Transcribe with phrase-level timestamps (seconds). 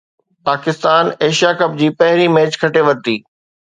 [0.47, 3.15] Pakistan Asia cup جي پهرين match کٽي ورتي